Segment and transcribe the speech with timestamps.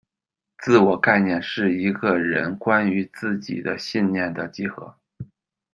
[0.57, 4.95] 自我概念是一个人关于自己的信念的集合。